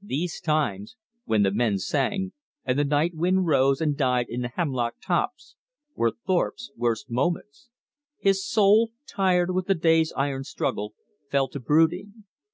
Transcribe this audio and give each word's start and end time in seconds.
These 0.00 0.40
times 0.40 0.96
when 1.26 1.42
the 1.42 1.50
men 1.50 1.76
sang, 1.76 2.32
and 2.64 2.78
the 2.78 2.82
night 2.84 3.14
wind 3.14 3.46
rose 3.46 3.82
and 3.82 3.94
died 3.94 4.24
in 4.30 4.40
the 4.40 4.48
hemlock 4.48 4.94
tops 5.04 5.54
were 5.94 6.12
Thorpe's 6.26 6.70
worst 6.78 7.10
moments. 7.10 7.68
His 8.18 8.42
soul, 8.42 8.92
tired 9.06 9.50
with 9.50 9.66
the 9.66 9.74
day's 9.74 10.14
iron 10.16 10.44
struggle, 10.44 10.94
fell 11.30 11.48
to 11.48 11.60
brooding. 11.60 12.24